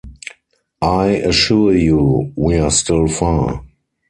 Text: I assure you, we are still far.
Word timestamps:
I 0.81 1.09
assure 1.09 1.75
you, 1.77 2.33
we 2.35 2.57
are 2.57 2.71
still 2.71 3.07
far. 3.07 3.63